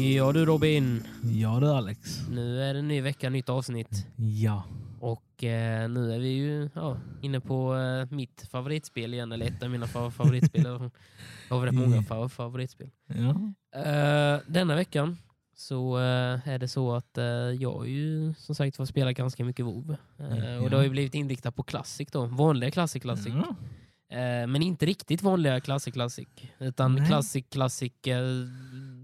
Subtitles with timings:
[0.00, 2.28] Ja du Robin, Ja du Alex.
[2.30, 4.06] nu är det en ny vecka, nytt avsnitt.
[4.16, 4.62] Ja.
[5.00, 9.62] Och eh, nu är vi ju ja, inne på eh, mitt favoritspel igen, eller ett
[9.62, 10.64] av mina fa- favoritspel.
[11.48, 12.90] Jag har rätt många fa- favoritspel.
[13.06, 13.52] Ja.
[13.80, 15.18] Eh, denna veckan
[15.56, 17.24] så eh, är det så att eh,
[17.58, 19.96] jag ju som sagt får spela ganska mycket WoW.
[20.18, 23.32] Eh, och det har ju blivit inriktat på Classic då, vanliga Classic Classic.
[23.34, 23.54] Ja.
[24.48, 26.28] Men inte riktigt vanliga Classic Classic.
[26.58, 27.06] Utan Nej.
[27.06, 27.92] Classic Classic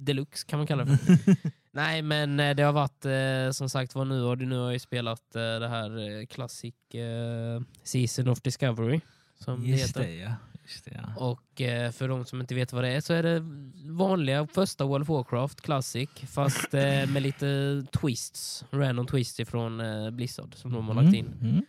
[0.06, 1.36] Deluxe kan man kalla det för.
[1.76, 4.80] Nej men eh, det har varit eh, som sagt var nu och nu har jag
[4.80, 6.74] spelat eh, det här Classic
[7.82, 9.00] Season of Discovery.
[9.38, 10.00] Som det Just heter.
[10.00, 10.32] det ja.
[10.84, 11.24] Det, ja.
[11.24, 11.42] Och
[11.92, 13.44] för de som inte vet vad det är så är det
[13.92, 19.82] vanliga första World of Warcraft Classic fast med lite twists, random twists ifrån
[20.16, 21.26] Blizzard som de har lagt in.
[21.26, 21.50] Mm.
[21.50, 21.64] Mm.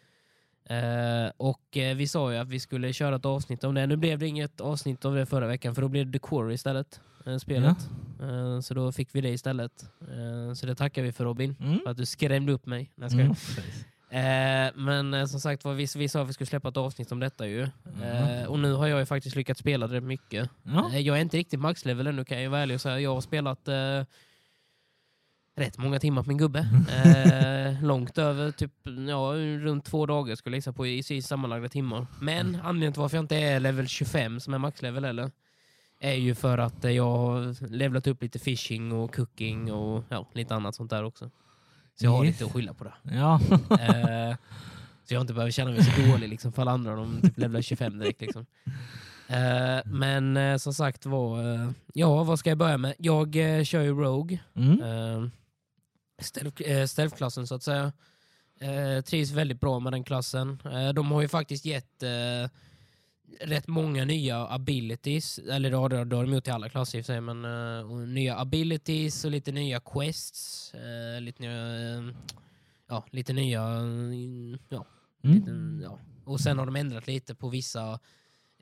[0.69, 3.87] Eh, och eh, vi sa ju att vi skulle köra ett avsnitt om det.
[3.87, 6.53] Nu blev det inget avsnitt av det förra veckan för då blev det The Quarry
[6.53, 7.77] istället, eh, spelet.
[8.21, 9.71] Eh, så då fick vi det istället.
[10.55, 11.79] Så det tackar vi för Robin, Mm.
[11.83, 12.91] för att du skrämde upp mig.
[12.95, 13.35] Nej, skojar.
[14.09, 14.73] Mm.
[15.11, 17.47] men som sagt var, vi, vi sa att vi skulle släppa ett avsnitt om detta
[17.47, 17.61] ju.
[18.03, 20.49] Eh, och nu har jag ju faktiskt lyckats spela det mycket.
[20.63, 20.97] Ja.
[20.97, 22.99] Jag är inte riktigt maxlevel ännu kan jag vara ärlig och säga.
[22.99, 23.67] Jag har spelat
[25.57, 26.59] rätt många timmar på min gubbe.
[27.05, 28.71] Eh, långt över, typ
[29.09, 32.07] ja, runt två dagar skulle jag gissa på i, i sammanlagda timmar.
[32.21, 35.31] Men anledningen till varför jag inte är level 25 som är maxlevel eller
[35.99, 40.27] är ju för att eh, jag har levlat upp lite fishing och cooking och ja,
[40.33, 41.29] lite annat sånt där också.
[41.99, 42.33] Så jag har Yes.
[42.35, 42.93] lite att skylla på det.
[43.03, 43.39] Ja.
[43.71, 44.35] Eh,
[45.05, 46.95] så jag inte behöver känna mig så dålig liksom, för alla andra.
[46.95, 48.21] De typ levlar 25 direkt.
[48.21, 48.45] Liksom.
[49.27, 52.93] Eh, men eh, som sagt var, eh, ja vad ska jag börja med?
[52.97, 54.39] Jag eh, kör ju Rogue.
[54.55, 55.31] Mm.
[56.87, 57.93] Stealth-klassen så att säga.
[58.61, 60.59] Uh, trivs väldigt bra med den klassen.
[60.65, 62.49] Eh, de har ju faktiskt gett eh,
[63.41, 67.01] rätt många nya abilities, eller det har, det har de gjort till alla klasser i
[67.01, 70.73] och för sig, men eh, nya abilities och lite nya quests.
[70.73, 72.03] eh, lite nya, eh,
[72.87, 74.85] ja, lite nya, mm, ja,
[75.21, 75.81] lite, Mm.
[75.83, 75.99] ja.
[76.25, 77.99] Och sen har de ändrat lite på vissa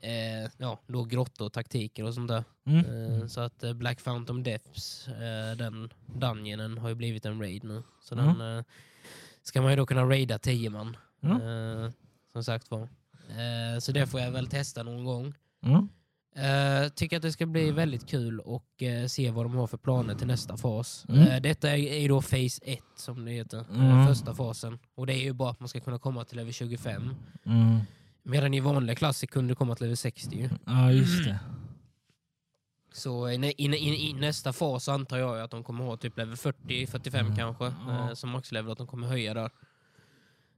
[0.02, 2.44] eh, ja, då grottor och taktiker och sånt där.
[2.66, 3.20] Mm.
[3.20, 7.64] Eh, Så att eh, Black Phantom Depths, eh, den dungeonen har ju blivit en raid
[7.64, 7.82] nu.
[8.02, 8.38] Så Mm.
[8.38, 8.64] den eh,
[9.42, 10.96] ska man ju då kunna raida 10 man.
[11.22, 11.90] Eh,
[12.32, 12.88] Som sagt var.
[13.80, 15.34] Så det får jag väl testa någon gång.
[16.36, 19.76] Eh, tycker att det ska bli väldigt kul och eh, se vad de har för
[19.78, 21.06] planer till nästa fas.
[21.08, 21.20] Mm.
[21.22, 24.06] Eh, detta är, är då Phase 1 som det heter, Mm.
[24.06, 24.78] första fasen.
[24.94, 27.14] Och det är ju bara att man ska kunna komma till level 25.
[27.46, 27.80] Mm.
[28.28, 30.48] Medan i vanliga klasser kunde du komma till level 60 ju.
[30.66, 31.38] ja, just det.
[32.92, 36.16] Så i, nä- i, i, i nästa fas antar jag att de kommer ha typ
[36.18, 37.36] level 40-45 Mm.
[37.36, 38.08] kanske, Ja.
[38.08, 39.50] eh, som maxlevel, att de kommer höja där.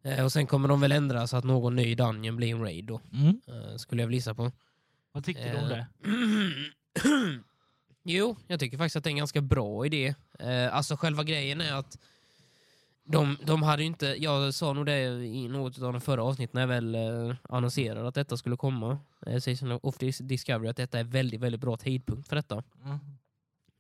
[0.03, 2.85] Eh, och sen kommer de väl ändra så att någon ny dungeon blir en raid
[2.85, 3.41] då, Mm.
[3.47, 4.53] eh, skulle jag väl gissa på.
[5.13, 5.87] Vad tyckte du om Eh, det?
[8.05, 10.15] jo, jag tycker faktiskt att det är en ganska bra idé.
[10.39, 11.99] Eh, alltså själva grejen är att
[13.09, 16.51] de, de hade ju inte, jag sa nog det i något av de förra avsnitten
[16.55, 20.77] när jag väl eh, annonserade att detta skulle komma, eh, Season of Dis- Discovery, att
[20.77, 22.63] detta är väldigt, väldigt bra tidpunkt för detta.
[22.85, 22.99] Mm.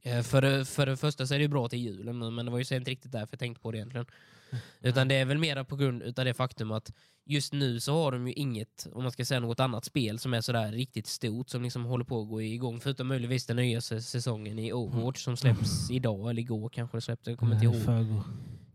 [0.03, 2.53] Eh, För för det första så är det ju bra till julen nu, men det
[2.53, 4.07] var ju så inte riktigt därför jag tänkte på det egentligen.
[4.81, 6.93] Utan det är väl mera på grund utav det faktum att
[7.25, 10.35] just nu så har de ju inget, om man ska säga något annat spel som
[10.35, 12.81] är sådär riktigt stort som liksom håller på att gå igång.
[12.81, 17.01] Förutom möjligtvis den nya sä- säsongen i Overwatch som släpps idag eller igår kanske det
[17.01, 17.77] släpptes, jag kommer inte ihåg.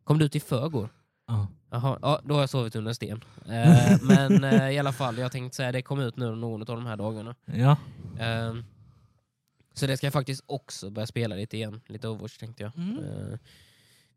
[0.03, 0.90] Kom du ut i förrgår?
[1.28, 1.47] Ja.
[1.69, 3.24] Jaha, ja, då har jag sovit under en sten.
[3.46, 6.66] Eh, men eh, i alla fall, jag tänkte säga det kom ut nu någon av
[6.66, 7.36] de här dagarna.
[7.46, 7.78] Ja.
[8.19, 8.64] Ehm,
[9.74, 11.81] så det ska jag faktiskt också börja spela lite igen.
[11.88, 12.78] Lite Overwatch tänkte jag.
[12.78, 12.97] Mm.
[12.97, 13.38] Ehm,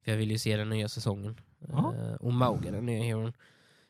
[0.04, 1.40] för jag vill ju se den nya säsongen.
[1.68, 1.94] Ja.
[1.94, 3.32] Ehm, och Mauga, den nya heron.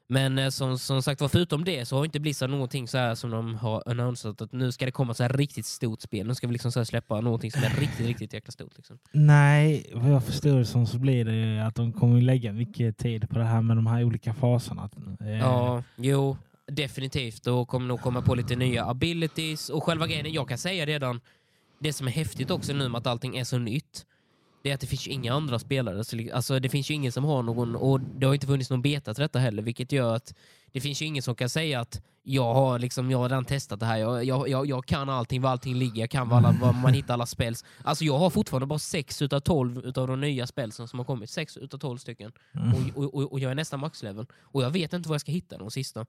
[0.09, 3.15] Men eh, som, som sagt var, förutom det så har inte Blizzard någonting så här
[3.15, 6.27] som de har annonsat att nu ska det komma så här riktigt stort spel.
[6.27, 8.73] Nu ska vi liksom så släppa någonting som är riktigt, riktigt jäkla stort.
[8.77, 8.99] Liksom.
[9.13, 13.29] Nej, vad jag förstår det som så blir det att de kommer lägga mycket tid
[13.29, 14.91] på det här med de här olika faserna.
[15.21, 16.37] Eh, Ja, jo,
[16.67, 17.47] definitivt.
[17.47, 19.69] Och kommer nog komma på lite nya abilities.
[19.69, 21.21] Och själva grejen, jag kan säga redan,
[21.81, 24.07] det som är häftigt också nu med att allting är så nytt,
[24.67, 26.05] det är att det finns ju inga andra spelare.
[26.05, 28.83] Så Alltså, det finns ju ingen som har någon, och det har inte funnits någon
[28.83, 30.35] beta till detta heller, vilket gör att
[30.73, 33.81] det finns ju ingen som kan säga att jag har, liksom, jag har redan testat
[33.81, 36.53] det här, jag, jag, jag, jag kan allting, var allting ligger, jag kan var, alla,
[36.61, 37.65] var man hittar alla spels.
[37.83, 41.31] Alltså jag har fortfarande bara 6 utav 12 utav de nya spelsen som har kommit.
[41.31, 42.33] 6 utav 12 stycken.
[42.55, 42.73] Mm.
[42.73, 44.27] Och, och, och, och jag är nästan maxlevel.
[44.41, 46.07] Och jag vet inte var jag ska hitta de sista.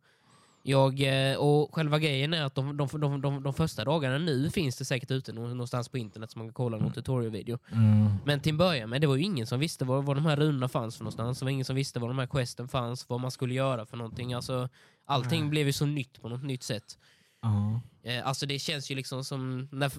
[0.68, 4.50] Jag, eh, och själva grejen är att de, de, de, de, de första dagarna nu
[4.50, 7.58] finns det säkert ute nå- någonstans på internet som man kan kolla någon tutorial-video.
[7.72, 8.16] Mm.
[8.26, 10.36] Men till en början med, det var ju ingen som visste var, var de här
[10.36, 11.40] runorna fanns för någonstans.
[11.40, 13.98] Det var ingen som visste var de här questen fanns, vad man skulle göra för
[13.98, 14.34] någonting.
[14.34, 14.70] Alltså,
[15.06, 15.50] allting Nej.
[15.50, 16.98] blev ju så nytt på något nytt sätt.
[17.42, 17.82] Ja.
[18.04, 19.92] Eh, alltså det känns ju liksom som, när,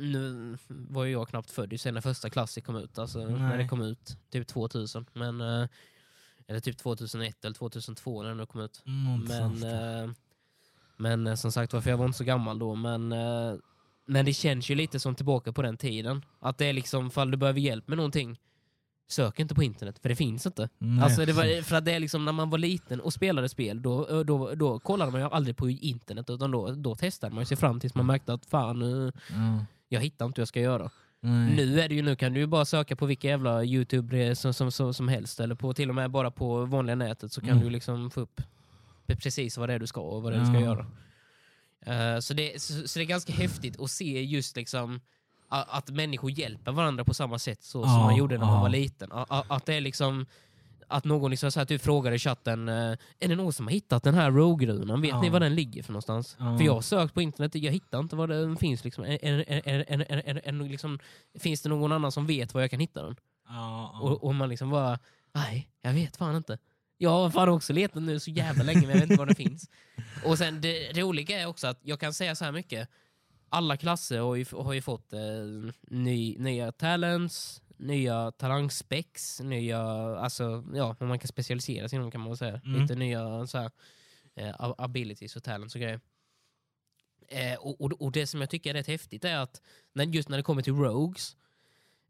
[0.00, 3.58] nu var ju jag knappt född sen när första Classic kom ut, alltså när Nej.
[3.58, 5.06] det kom ut, typ 2000.
[5.12, 5.68] Men, eh,
[6.50, 8.82] eller typ 2001 eller 2002 när den kom ut.
[8.84, 10.02] Men, där.
[10.04, 10.10] eh,
[10.96, 12.74] men eh, som sagt varför jag var inte så gammal då.
[12.74, 13.54] Men, eh,
[14.06, 16.24] men det känns ju lite som tillbaka på den tiden.
[16.40, 18.40] Att det är liksom, fall du behöver hjälp med någonting,
[19.08, 20.68] sök inte på internet, för det finns inte.
[20.78, 23.48] Nej, Alltså det var, för att det är liksom när man var liten och spelade
[23.48, 27.46] spel, då, då, då kollade man ju aldrig på internet, utan då, då testade man
[27.46, 29.64] sig fram tills man märkte att fan, nu, Ja.
[29.88, 30.90] jag hittar inte vad jag ska göra.
[31.22, 31.56] Nej.
[31.56, 34.54] Nu är det ju nu kan du ju bara söka på vilka jävla youtube som,
[34.54, 37.50] som, som, som helst, eller på, till och med bara på vanliga nätet så kan
[37.50, 37.64] Mm.
[37.64, 38.40] du liksom få upp
[39.06, 40.60] precis vad det är du ska och vad det är du ska Ja.
[40.60, 40.86] göra.
[42.14, 45.00] Eh, så, det, så, så det är ganska häftigt att se just liksom
[45.48, 48.60] att människor hjälper varandra på samma sätt så som Ja, man gjorde när man ja.
[48.60, 49.12] var liten.
[49.12, 50.26] A- a- Att det är liksom
[50.90, 52.74] att någon liksom så här, typ frågar i chatten, eh,
[53.20, 55.00] är det någon som har hittat den här Rogue-runan?
[55.00, 55.20] Vet Ja.
[55.20, 56.36] ni var den ligger för någonstans?
[56.38, 56.58] Ja.
[56.58, 58.84] För jag har sökt på internet, jag hittar inte var den finns.
[58.84, 59.04] Liksom.
[60.68, 60.98] Liksom,
[61.38, 63.16] finns det någon annan som vet var jag kan hitta den?
[63.48, 63.98] Ja.
[64.02, 64.98] Och, och man liksom bara,
[65.34, 66.58] nej, jag vet fan inte.
[66.98, 69.34] Jag har fan också letat nu så jävla länge men jag vet inte var den
[69.34, 69.70] finns.
[70.24, 72.88] Och sen det roliga är också att jag kan säga så här mycket.
[73.48, 75.20] Alla klasser har ju, har ju fått eh,
[75.90, 79.80] ny, nya talents, nya talangspecs, nya,
[80.18, 82.60] alltså ja, man kan specialisera sig inom kan man väl säga.
[82.64, 82.80] Mm.
[82.82, 83.70] Lite nya så här,
[84.58, 86.00] ab- abilities och talents och grejer.
[87.28, 89.62] Eh, och, och, och det som jag tycker är rätt häftigt är att
[89.92, 91.36] när, just när det kommer till Rogues,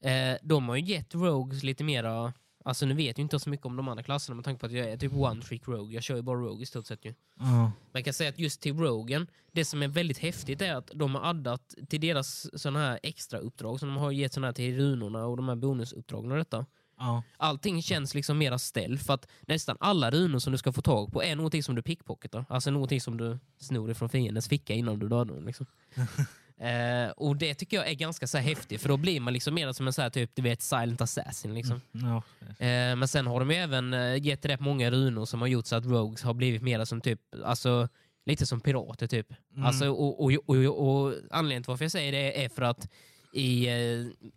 [0.02, 2.32] eh, de har ju gett Rogues lite mera,
[2.64, 4.72] alltså nu vet jag inte så mycket om de andra klasserna med tanke på att
[4.72, 7.14] jag är typ one trick Rogue, jag kör ju bara Rogue i stort sett ju.
[7.64, 10.90] Men jag kan säga att just till Rogen, det som är väldigt häftigt är att
[10.94, 14.52] de har addat till deras såna här extra uppdrag som de har gett såna här
[14.52, 16.66] till runorna och de här bonusuppdragen och detta.
[16.98, 17.22] Ja.
[17.36, 21.12] Allting känns liksom mera ställ för att nästan alla runor som du ska få tag
[21.12, 22.44] på är någonting som du pickpocketar.
[22.48, 25.46] Alltså någonting som du snor ifrån fiendens ficka innan du dödar dem.
[25.46, 25.66] Liksom.
[26.60, 29.54] eh, och det tycker jag är ganska så här häftigt för då blir man liksom
[29.54, 31.54] mer som en så här, typ, du vet, silent assassin.
[31.54, 31.80] Liksom.
[31.92, 32.22] Ja.
[32.66, 35.66] Eh, men sen har de ju även eh, gett rätt många runor som har gjort
[35.66, 37.88] så att Rogues har blivit mer som typ, alltså
[38.26, 39.32] lite som pirater typ.
[39.54, 39.66] Mm.
[39.66, 42.88] Alltså, och, och, och, och, och anledningen till varför jag säger det är för att
[43.32, 43.72] i, eh,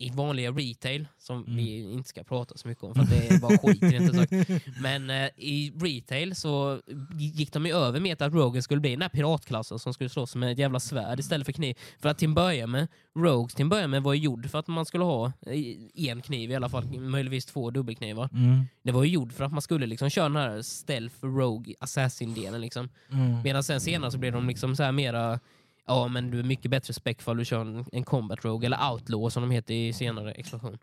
[0.07, 1.55] i vanliga retail, som Mm.
[1.55, 4.31] vi inte ska prata så mycket om för att det är bara skit inte sagt.
[4.81, 6.81] Men eh, i retail så
[7.19, 10.35] gick de ju över med att Rogen skulle bli den här piratklassen som skulle slåss
[10.35, 11.77] med ett jävla svärd istället för kniv.
[11.99, 14.59] För att till en början med, Rogues till en början med var ju gjord för
[14.59, 18.29] att man skulle ha eh, en kniv i alla fall, möjligtvis två dubbelknivar.
[18.33, 18.63] Mm.
[18.83, 22.61] Det var ju gjord för att man skulle liksom köra den här stealth rogue assassin-delen.
[22.61, 22.89] Liksom.
[23.11, 23.41] Mm.
[23.41, 25.39] Medan sen senare så blev de liksom så här mera,
[25.87, 28.91] ja men du är mycket bättre spec för du kör en, en combat rogue, eller
[28.91, 30.77] outlaw som de heter i senare expansion.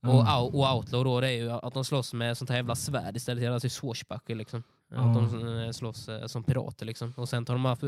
[0.00, 0.26] Och, Mm.
[0.26, 3.16] au- och outlaw då det är ju att de slåss med sånt här jävla svärd
[3.16, 4.62] istället för alltså swashbuckle liksom.
[4.90, 5.30] Att Mm.
[5.40, 7.12] de eh, slåss eh, som pirater liksom.
[7.16, 7.82] Och sen tar de haft,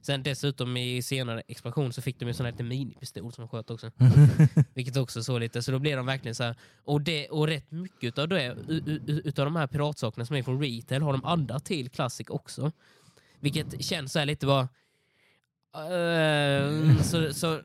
[0.00, 3.70] sen dessutom i senare expansion så fick de ju sån här liten minipistol som sköt
[3.70, 3.90] också.
[4.74, 6.56] Vilket också så lite, så då blev de verkligen så här.
[6.84, 8.56] Och, det, och rätt mycket av det,
[9.06, 12.72] utav de här piratsakerna som är från retail har de addat till Classic också.
[13.40, 14.68] Vilket känns så här lite bara...
[15.74, 17.60] eh, så, så,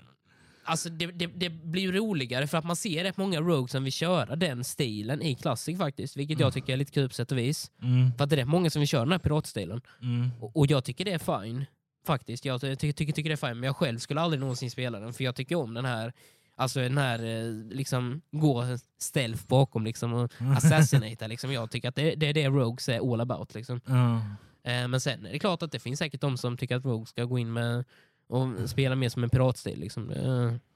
[0.64, 3.84] alltså det, det, det blir ju roligare för att man ser rätt många rogues som
[3.84, 6.18] vill köra den stilen i Classic faktiskt.
[6.18, 7.72] Vilket jag tycker är lite kul på sätt och vis.
[7.82, 8.12] Mm.
[8.18, 9.82] För att det är rätt många som vill köra den här piratstilen.
[10.02, 10.30] Mm.
[10.40, 11.66] Och, och jag tycker det är fine.
[12.06, 12.46] Faktiskt.
[12.46, 13.60] Jag ty tycker, tycker, tycker det är fine.
[13.60, 15.14] Men jag själv skulle aldrig någonsin spela den.
[15.14, 16.14] För jag tycker om den här,
[16.56, 18.66] alltså den här, eh, liksom, gå
[19.00, 21.28] stealth bakom liksom och assassinata.
[21.28, 21.52] liksom.
[21.54, 23.56] Jag tycker att det, det är det Rogues är all about.
[23.56, 23.82] Liksom.
[23.86, 24.22] Ja.
[24.68, 27.06] Eh, men sen är det klart att det finns säkert de som tycker att Rogue
[27.06, 27.86] ska gå in med
[28.28, 29.80] och spela mer som en piratstil.
[29.80, 30.08] Liksom.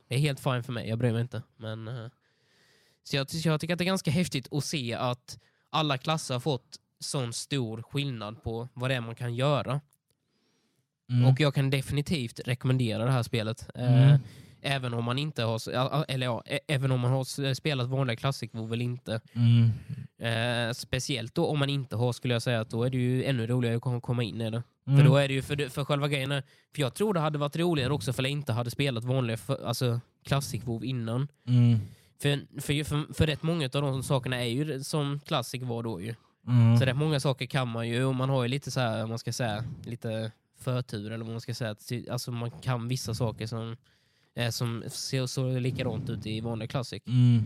[0.08, 1.44] Det, är helt fine för mig, jag bryr mig inte.
[1.58, 2.08] Men, eh,
[3.04, 6.40] så jag, jag tycker att det är ganska häftigt att se att alla klasser har
[6.40, 9.82] fått sån stor skillnad på vad det är man kan göra.
[11.10, 11.26] Mm.
[11.26, 13.70] Och jag kan definitivt rekommendera det här spelet.
[13.76, 14.20] Eh, Mm.
[14.62, 18.18] Även om man inte har, eller ja, även om man har s- spelat vanliga
[18.74, 19.22] eller inte.
[19.34, 19.70] Mm.
[20.70, 23.24] Eh, speciellt då om man inte har, skulle jag säga, att då är det ju
[23.24, 24.64] ännu roligare att kom- komma in i det.
[24.88, 25.00] Mm.
[25.00, 26.44] För då är det ju, för, för själva grejen är,
[26.76, 30.00] för jag tror det hade varit roligare också för jag inte hade spelat vanliga, alltså
[30.26, 31.28] Classic WoW innan.
[31.48, 31.80] Mm.
[32.22, 36.02] För, för, för, för rätt många av de sakerna är ju som Classic var då
[36.02, 36.16] ju.
[36.48, 36.78] Mm.
[36.78, 39.20] Så rätt många saker kan man ju, och man har ju lite så här, man
[39.20, 41.72] ska säga, lite förtur eller vad man ska säga.
[41.72, 43.76] Att, alltså man kan vissa saker som, eh,
[44.52, 47.04] som ser så likadant ut i vanliga Classic.
[47.06, 47.44] Mm.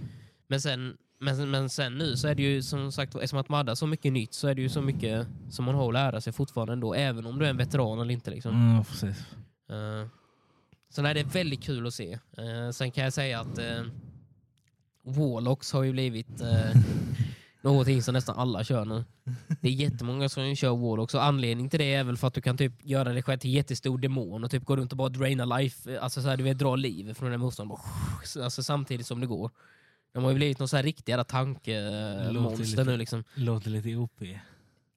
[0.47, 3.57] Men sen, men, men sen nu så är det ju som sagt, eftersom att man
[3.57, 6.21] hade så mycket nytt så är det ju så mycket som man har att lära
[6.21, 8.31] sig fortfarande ändå, även om du är en veteran eller inte.
[8.31, 8.51] Liksom.
[8.51, 9.25] Mm, precis.
[9.69, 10.07] Eh,
[10.89, 12.13] så nej, det är väldigt kul att se.
[12.13, 13.85] Eh, sen kan jag säga att uh,
[15.03, 16.47] Warlocks har ju blivit uh,
[17.65, 19.05] Någonting som nästan alla kör nu.
[19.61, 22.41] Det är jättemånga som kör Warlocks och anledningen till det är väl för att du
[22.41, 25.45] kan typ göra dig själv till jättestor demon och typ gå runt och bara draina
[25.45, 27.81] life, alltså så här, du vet dra liv från den motståndaren.
[28.43, 29.51] Alltså samtidigt som det går.
[30.13, 33.23] De har ju blivit någon så här riktig jävla tankemonster nu liksom.
[33.35, 34.21] Låter lite OP.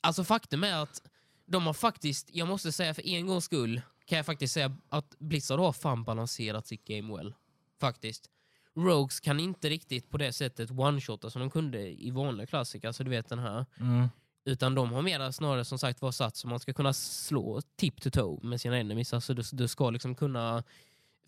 [0.01, 1.03] Alltså faktum är att
[1.47, 5.19] de har faktiskt, jag måste säga för en gångs skull, kan jag faktiskt säga att
[5.19, 7.35] Blizzard har fan balanserat sitt game well.
[7.81, 8.31] Faktiskt.
[8.79, 13.05] Rogues kan inte riktigt på det sättet one-shotta som de kunde i vanliga klassiker, alltså
[13.05, 13.67] du vet den här.
[13.81, 14.09] Mm.
[14.45, 18.01] Utan de har mer snarare som sagt var satt så man ska kunna slå tip
[18.01, 19.15] to toe med sina enemies.
[19.15, 20.65] Alltså du, du ska liksom kunna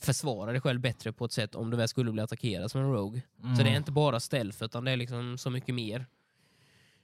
[0.00, 2.92] försvara dig själv bättre på ett sätt om du väl skulle bli attackerad som en
[2.92, 3.22] rogue.
[3.42, 3.56] Mm.
[3.56, 6.06] Så det är inte bara stealth utan det är liksom så mycket mer.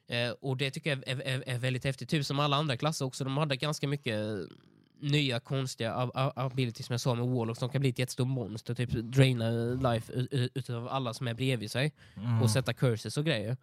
[0.08, 2.08] Eh, och det tycker jag är, är, är väldigt häftigt.
[2.08, 3.24] Typ som alla andra klasser också.
[3.24, 4.20] De hade ganska mycket
[5.00, 7.60] nya konstiga ab- ab- abilities som jag sa med Warlocks.
[7.60, 8.74] De kan bli ett jättestort monster.
[8.74, 9.50] Typ draina
[9.92, 11.92] life ut- ut- utav alla som är bredvid sig.
[12.16, 12.42] Mm.
[12.42, 13.56] Och sätta curses och grejer.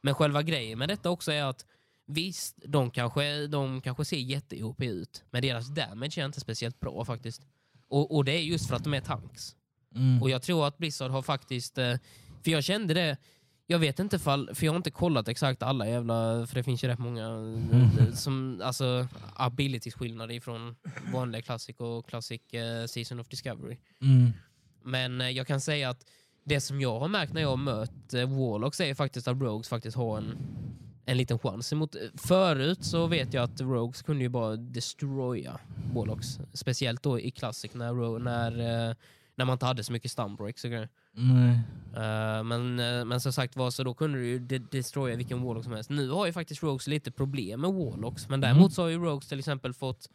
[0.00, 1.66] Men själva grejen med detta också är att
[2.06, 5.24] visst, de kanske, de kanske ser jätte ut.
[5.30, 7.42] Men deras damage är inte speciellt bra faktiskt.
[7.88, 9.56] Och, och det är just för att de är tanks.
[9.94, 10.22] Mm.
[10.22, 11.78] Och jag tror att Blizzard har faktiskt...
[11.78, 11.94] eh,
[12.44, 13.16] För jag kände det...
[13.68, 16.84] Jag vet inte fall, för jag har inte kollat exakt alla jävla, för det finns
[16.84, 17.26] ju rätt många
[17.72, 20.76] eh, som, alltså abilities-skillnader ifrån
[21.12, 23.76] vanliga Classic och Classic eh, Season of Discovery.
[24.00, 24.32] Mm.
[24.82, 26.06] Men eh, jag kan säga att
[26.44, 29.68] det som jag har märkt när jag har mött eh, Warlocks är faktiskt att Rogues
[29.68, 30.36] faktiskt har en,
[31.06, 31.72] en liten chans.
[31.72, 35.60] Emot, förut så vet jag att Rogues kunde ju bara destroya
[35.94, 36.38] Warlocks.
[36.52, 38.96] Speciellt då i Classic när, när,
[39.36, 40.88] när man inte hade så mycket stunbreaks och grejer.
[41.12, 41.60] Nej.
[41.96, 45.42] Eh, men, eh, men som sagt var så då kunde du ju de- destroya vilken
[45.42, 45.90] Warlock som helst.
[45.90, 49.28] Nu har ju faktiskt Rogues lite problem med Warlocks, men däremot så har ju Rogues
[49.28, 50.08] till exempel fått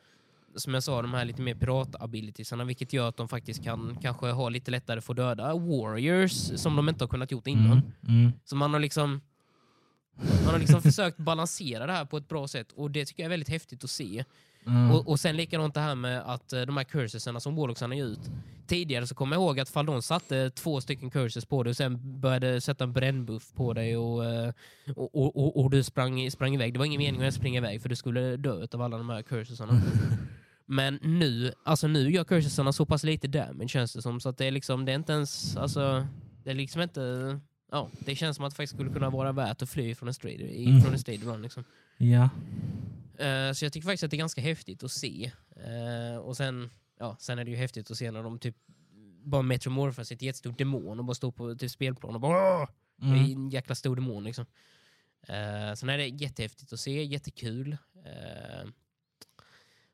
[0.55, 4.31] som jag sa, de här lite mer pirat-abilitiesarna, vilket gör att de faktiskt kan kanske
[4.31, 7.71] ha lite lättare för att döda warriors som de inte har kunnat gjort innan.
[7.71, 7.81] Mm.
[8.07, 8.31] Mm.
[8.45, 9.21] Så man har liksom
[10.45, 13.25] man har liksom försökt balansera det här på ett bra sätt och det tycker jag
[13.25, 14.23] är väldigt häftigt att se.
[14.67, 14.91] Mm.
[14.91, 18.05] Och, och sen likadant det här med att eh, de här cursesarna som Warlocksarna ger
[18.05, 18.19] ut.
[18.67, 21.77] Tidigare så kommer jag ihåg att fall de satte två stycken curses på dig och
[21.77, 24.53] sen började sätta en brännbuff på dig och, eh,
[24.95, 26.73] och, och, och, du sprang, sprang iväg.
[26.73, 29.21] Det var ingen mening att springa iväg för du skulle dö av alla de här
[29.21, 29.81] cursesarna.
[30.65, 34.37] Men nu, alltså nu gör cursesarna så pass lite damage känns det som så att
[34.37, 36.07] det är liksom, det är inte ens, alltså
[36.43, 37.39] det är liksom inte,
[37.71, 40.13] ja, det känns som att det faktiskt skulle kunna vara värt att fly från en
[40.13, 40.81] straight, Mm.
[40.81, 41.63] från en run liksom.
[41.97, 42.29] Ja.
[43.21, 45.31] Eh, så jag tycker faktiskt att det är ganska häftigt att se.
[45.55, 48.55] Eh, och sen, ja, sen är det ju häftigt att se när de typ
[49.23, 52.67] bara metromorfar sig till ett jättestort demon och bara står på typ spelplan och bara!
[52.95, 53.31] Det är Mm.
[53.31, 54.45] en jäkla stor demon liksom.
[55.29, 57.77] Uh, sen är det jättehäftigt att se, jättekul.
[58.05, 58.69] Eh,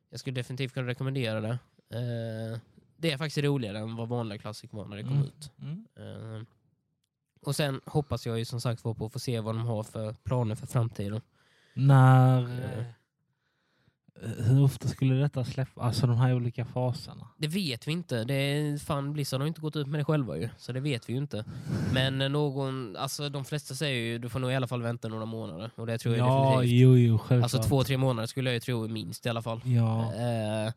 [0.10, 1.50] jag skulle definitivt kunna rekommendera det.
[1.90, 2.60] Eh,
[2.98, 5.24] det är faktiskt roligare än vad vanliga klassiker var när det kom Mm.
[5.24, 5.52] ut.
[5.62, 6.46] Mm.
[7.42, 10.14] Och sen hoppas jag ju som sagt på att få se vad de har för
[10.14, 11.22] planer för framtiden.
[11.74, 12.94] När...
[14.38, 15.82] Hur ofta skulle detta släppa?
[15.82, 17.28] Alltså de här olika faserna?
[17.38, 18.24] Det vet vi inte.
[18.24, 21.10] Det är, fan, Blizzard har inte gått ut med det själva ju, så det vet
[21.10, 21.46] vi ju inte.
[21.94, 25.26] Men någon, alltså de flesta säger ju du får nog i alla fall vänta några
[25.26, 25.72] månader.
[25.76, 26.80] Och det tror jag Ja, definitivt.
[26.82, 27.44] jo, jo, självklart.
[27.44, 29.62] Alltså två, tre månader skulle jag ju tro minst i alla fall.
[29.64, 30.14] Ja.
[30.14, 30.74] Eh,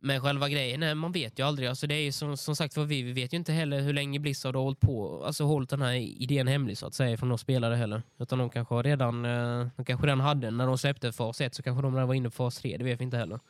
[0.00, 1.68] men själva grejen är, man vet ju aldrig.
[1.68, 3.92] Alltså det är ju som, som sagt för vi, vi vet ju inte heller hur
[3.92, 7.28] länge Blizzard har hållit på, alltså hållit den här idén hemlig så att säga från
[7.28, 8.02] de spelare heller.
[8.18, 11.62] Utan de kanske redan, eh, de kanske redan hade, när de släppte fas 1 så
[11.62, 13.40] kanske de redan var inne på fas 3, det vet vi inte heller.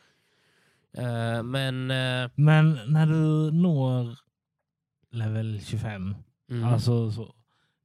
[0.99, 1.91] Eh, men...
[1.91, 4.17] eh, Men när du når
[5.11, 6.15] level 25,
[6.51, 6.65] mm.
[6.65, 7.35] alltså så,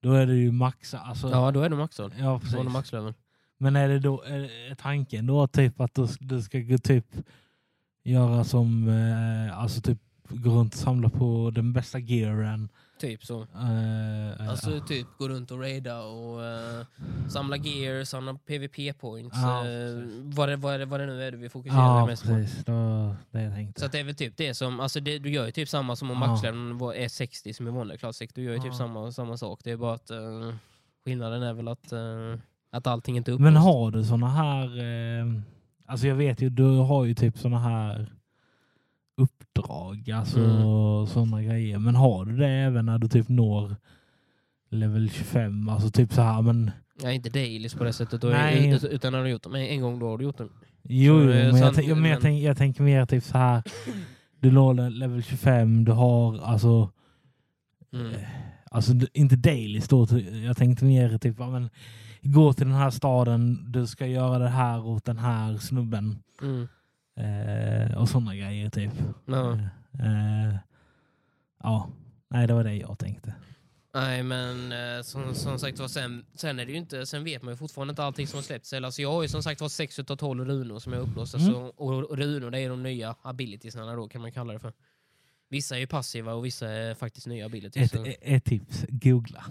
[0.01, 0.93] då är det ju max.
[0.93, 2.13] Alltså, Ja, då är du maxad.
[2.19, 2.57] ja Då är precis.
[2.57, 3.13] du maxlevel.
[3.57, 7.05] Men är det då är tanken då typ att du, du ska gå typ
[8.03, 9.97] göra som, eh, alltså typ
[10.29, 12.69] gå runt och samla på den bästa gearen?
[12.99, 13.41] Typ så.
[13.41, 16.85] Eh, Alltså typ gå runt och raida och eh,
[17.29, 18.31] samla gear, samla.
[18.31, 18.63] Ja, eh,
[19.63, 20.11] precis.
[20.23, 22.29] vad, det, vad, det, vad det nu är du vill fokusera ja, mest på.
[22.29, 22.65] precis.
[22.65, 23.79] Det var det jag tänkte.
[23.79, 25.95] Så att det är väl typ det som, alltså det, du gör ju typ samma
[25.95, 26.27] som om Ja.
[26.27, 28.31] maxleveln var- är 60 som i vanliga Classic.
[28.33, 28.77] Du gör ju typ Ja.
[28.77, 29.59] samma, samma sak.
[29.63, 30.53] Det är bara att uh,
[31.05, 32.35] skillnaden är väl att, uh,
[32.71, 34.67] att allting inte är Men har du såna här,
[35.93, 38.07] alltså jag vet ju, du har ju typ såna här
[39.17, 41.07] uppdrag, alltså Mm.
[41.07, 41.79] såna grejer.
[41.79, 43.75] Men har du det även när du typ når
[44.69, 45.69] level 25?
[45.69, 46.71] Alltså typ så här, men
[47.03, 48.23] Nej, inte dailies på det sättet.
[48.23, 48.79] Nej.
[48.91, 50.49] utan när du gjort dem en gång, då har du gjort dem.
[50.83, 53.63] Jo, Så, eh, men, jag, men jag, men- tänk, jag tänker mer typ så här.
[54.39, 56.89] Du når le- level 25, du har alltså,
[57.93, 58.11] Mm.
[58.73, 60.07] Alltså inte daily då.
[60.45, 61.69] Jag tänkte mer typ, men,
[62.21, 66.23] gå till den här staden, du ska göra det här åt den här snubben.
[66.41, 66.67] Mm.
[67.15, 68.91] Eh, och sådana grejer typ.
[69.25, 69.53] Ja.
[69.99, 70.55] Eh,
[71.63, 71.89] ja,
[72.29, 73.33] nej det var det jag tänkte.
[73.95, 77.41] Nej, men eh, som, som sagt var, sen, sen är det ju inte, sen vet
[77.41, 78.73] man ju fortfarande inte allting som har släppts.
[78.73, 81.37] Eller, Alltså, jag har ju som sagt var 6 utav 12 runor som är upplåsta.
[81.37, 81.53] Mm.
[81.53, 84.73] Så, och, och runor det är de nya abilitiesarna då kan man kalla det för.
[85.53, 87.93] Vissa är passiva och vissa är faktiskt nya abilities.
[87.93, 89.45] Ett, så- ett tips, googla.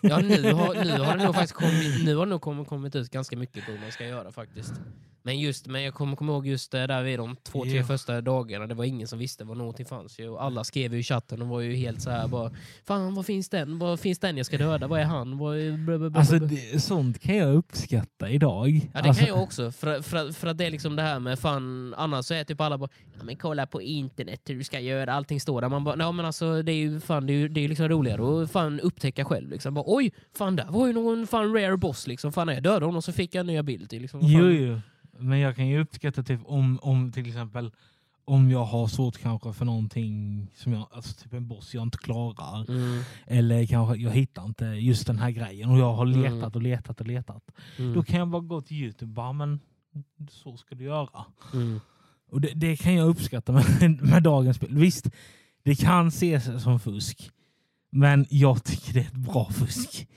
[0.00, 2.96] Ja, nu har, nu har det nog faktiskt kommit, nu har det nog kommit, kommit
[2.96, 4.72] ut ganska mycket på hur man ska göra faktiskt.
[5.26, 7.84] Men, just, men jag kommer komma ihåg just det där vid de två, tre Ja.
[7.84, 10.18] första dagarna, det var ingen som visste vad någonting fanns.
[10.18, 10.28] Ju.
[10.28, 12.50] Och alla skrev ju i chatten och var ju helt så här bara
[12.84, 13.78] Fan, vad finns den?
[13.78, 14.86] Vad finns den jag ska döda?
[14.86, 15.38] Vad är han?
[15.38, 16.16] Vad är...
[16.16, 18.68] Alltså bla." det, sånt kan jag uppskatta idag.
[18.94, 21.20] Ja det alltså, kan jag också, för, för, för att det är liksom det här
[21.20, 24.64] med fan, annars så är typ alla bara ja, men kolla på internet hur du
[24.64, 25.68] ska göra, allting står där.
[25.68, 27.88] Man bara, ja men alltså det är ju fan, det är ju det är liksom
[27.88, 29.74] roligare att fan upptäcka själv liksom.
[29.74, 32.32] Bara, Oj, fan där var ju någon fan rare boss liksom.
[32.32, 34.20] Fan jag dödade honom så fick jag en ny ability liksom.
[34.20, 34.30] Fan?
[34.30, 34.80] Jo, jo.
[35.18, 37.70] Men jag kan ju uppskatta typ om, om till exempel
[38.24, 41.98] om jag har svårt kanske för någonting som jag, alltså typ en boss jag inte
[41.98, 42.70] klarar.
[42.70, 46.20] Mm, Eller kanske jag hittar inte just den här grejen och jag har Mm.
[46.22, 47.42] letat och letat och letat.
[47.78, 49.60] mm, Då kan jag bara gå till Youtube bara, men
[50.30, 51.24] så ska du göra.
[51.54, 51.80] mm.
[52.30, 54.74] Och det, det kan jag uppskatta med, med dagens spel.
[54.74, 55.06] Visst,
[55.62, 57.30] det kan ses som fusk.
[57.90, 60.08] Men jag tycker det är ett bra fusk.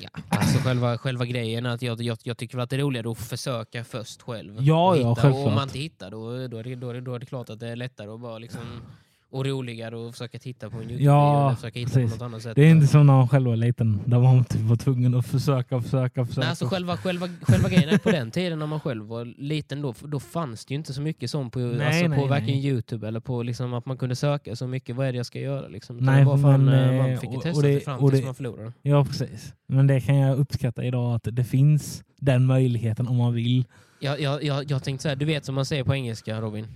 [0.00, 3.10] Ja, alltså själva, själva grejen är att jag, jag, jag tycker att det är roligare
[3.10, 4.56] att försöka först själv.
[4.60, 5.08] Ja, och ja, hitta.
[5.10, 5.46] Och självklart.
[5.46, 7.50] om man inte hittar då, då, är det, då, är det, då är det klart
[7.50, 8.82] att det är lättare att bara liksom
[9.30, 12.10] och roligare att försöka titta på en Youtube-video Ja, eller försöka hitta precis.
[12.10, 12.56] på något annat sätt.
[12.56, 14.00] Det är inte som när man själv var liten.
[14.06, 16.40] Där man typ var tvungen att försöka, försöka, försöka.
[16.40, 19.82] Nej, alltså själva, själva, själva grejen är på den tiden när man själv var liten
[19.82, 22.46] då, då fanns det ju inte så mycket sånt på, Nej, alltså nej, på varken
[22.46, 22.66] nej.
[22.66, 24.96] Youtube eller på liksom att man kunde söka så mycket.
[24.96, 25.68] Vad är det jag ska göra?
[25.68, 25.96] Liksom.
[25.96, 27.98] Nej, var fan, men, eh, man eh, fick ju och- testa och det- sig fram
[27.98, 28.72] och tills det- man förlorade.
[28.82, 29.52] Ja, precis.
[29.68, 33.64] Men det kan jag uppskatta idag att det finns den möjligheten om man vill.
[34.00, 36.66] Jag, jag, jag, jag tänkte så här, du vet som man säger på engelska Robin?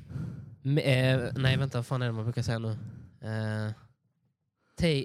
[0.65, 2.71] Eh, nej vänta, vad fan är det man brukar säga nu?
[3.23, 3.73] Eh,
[4.77, 5.05] take,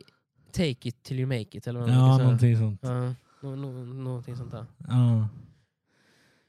[0.52, 2.24] take it till you make it eller vad man Ja, brukar säga.
[2.26, 2.80] någonting sånt.
[2.84, 3.14] Ja,
[3.50, 3.72] nå, nå,
[4.04, 4.66] någonting sånt där.
[4.88, 5.28] Ja,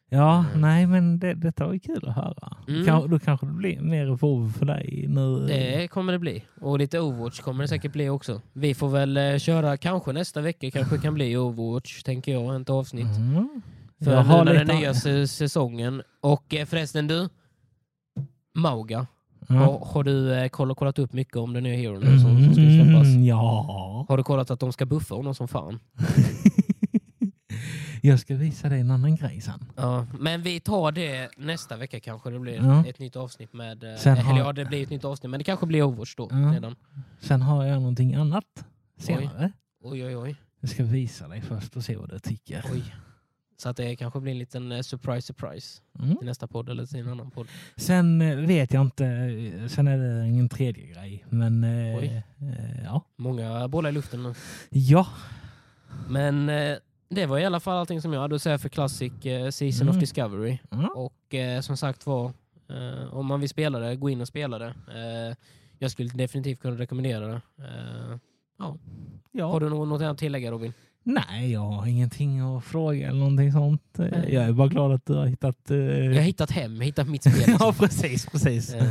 [0.09, 0.61] ja Mm.
[0.61, 2.57] nej men det, detta var ju kul att höra.
[2.69, 2.87] Mm.
[2.87, 5.47] Kan, då kanske det blir mer WoW för dig nu.
[5.47, 6.45] Det kommer det bli.
[6.61, 8.43] Och lite Overwatch kommer det säkert bli också.
[8.53, 12.71] Vi får väl eh, köra, kanske nästa vecka kanske kan bli Overwatch, tänker jag, ett
[12.71, 13.17] avsnitt.
[13.17, 13.63] Mm.
[14.05, 14.95] För Jag nu när den nya
[15.27, 16.03] säsongen.
[16.21, 17.29] Och eh, förresten du,
[18.57, 19.07] Mauga,
[19.49, 19.55] Ja.
[19.55, 22.47] har, har du eh, kollat, kollat upp mycket om den nya heron nu som, som
[22.55, 23.07] ska släppas?
[23.07, 24.07] Mm, ja.
[24.09, 25.79] Har du kollat att de ska buffa honom som fan?
[28.03, 29.65] jag ska visa dig en annan grej sen.
[29.77, 32.87] Ja, men vi tar det nästa vecka kanske det blir Ja.
[32.87, 33.85] ett nytt avsnitt med...
[33.85, 36.15] eh, Sen eller har- ja, det blir ett nytt avsnitt, men det kanske blir Overwatch
[36.17, 36.37] då Ja.
[36.55, 36.77] redan.
[37.21, 38.45] Sen har jag någonting annat
[38.99, 39.53] senare.
[39.83, 40.37] Oj, oj, oj.
[40.61, 42.65] Jag ska visa dig först och se vad du tycker.
[42.73, 42.95] oj.
[43.57, 46.17] Så att det kanske blir en liten eh, surprise, surprise Mm.
[46.17, 47.47] till nästa podd eller till en annan podd.
[47.77, 51.25] Sen eh, vet jag inte, eh, sen är det ingen tredje grej.
[51.29, 52.23] Men eh,
[52.85, 53.03] ja.
[53.17, 54.35] Många bollar i luften nu.
[54.71, 55.07] Ja.
[56.09, 56.77] Men eh,
[57.09, 59.89] det var i alla fall allting som jag hade att säga för Classic eh, Season
[59.89, 60.01] of Mm.
[60.01, 60.59] Discovery.
[60.71, 60.87] Mm.
[60.95, 62.33] Och som sagt var,
[63.11, 64.75] om man vill spela det, gå in och spela det.
[65.79, 67.41] Jag skulle definitivt kunna rekommendera det.
[68.59, 68.77] Ja.
[69.33, 69.47] ja.
[69.47, 70.73] Har du något, att tillägga Robin?
[71.09, 73.83] Nej, jag har ingenting att fråga eller någonting sånt.
[73.97, 74.29] Nej.
[74.35, 75.71] Jag är bara glad att du har hittat...
[75.71, 77.35] eh, Jag har hittat hem, jag har hittat mitt spel.
[77.37, 77.57] liksom.
[77.61, 78.27] ja, precis.
[78.27, 78.75] precis.
[78.75, 78.85] Eh,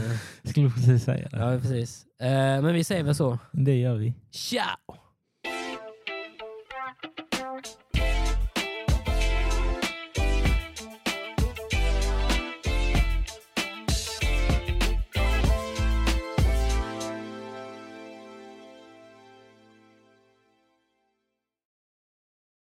[0.43, 1.37] Skulle precis säga det.
[1.37, 2.05] ja, precis.
[2.21, 2.27] Eh,
[2.61, 3.39] men vi säger väl så.
[3.51, 4.13] Det gör vi.
[4.31, 4.95] Ciao!